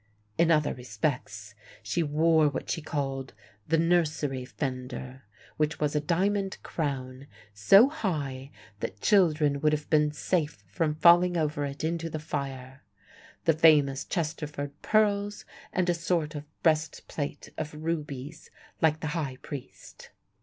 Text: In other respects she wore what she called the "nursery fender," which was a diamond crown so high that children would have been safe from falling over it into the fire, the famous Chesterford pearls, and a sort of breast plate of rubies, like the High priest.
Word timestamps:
In 0.35 0.49
other 0.49 0.73
respects 0.73 1.53
she 1.83 2.01
wore 2.01 2.49
what 2.49 2.71
she 2.71 2.81
called 2.81 3.35
the 3.67 3.77
"nursery 3.77 4.45
fender," 4.45 5.21
which 5.57 5.79
was 5.79 5.95
a 5.95 5.99
diamond 6.01 6.57
crown 6.63 7.27
so 7.53 7.87
high 7.87 8.49
that 8.79 8.99
children 8.99 9.61
would 9.61 9.73
have 9.73 9.87
been 9.91 10.11
safe 10.11 10.63
from 10.67 10.95
falling 10.95 11.37
over 11.37 11.65
it 11.65 11.83
into 11.83 12.09
the 12.09 12.17
fire, 12.17 12.81
the 13.45 13.53
famous 13.53 14.03
Chesterford 14.03 14.71
pearls, 14.81 15.45
and 15.71 15.87
a 15.87 15.93
sort 15.93 16.33
of 16.33 16.45
breast 16.63 17.07
plate 17.07 17.51
of 17.55 17.71
rubies, 17.75 18.49
like 18.81 19.01
the 19.01 19.09
High 19.13 19.37
priest. 19.43 20.09